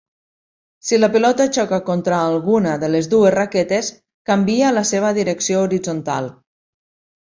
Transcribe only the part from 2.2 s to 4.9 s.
alguna de les dues raquetes, canvia la